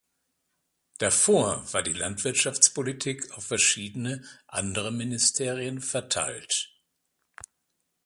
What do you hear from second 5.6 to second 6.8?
verteilt.